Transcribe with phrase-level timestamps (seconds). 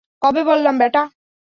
[0.21, 1.01] কবে বললাম, ব্যাটা?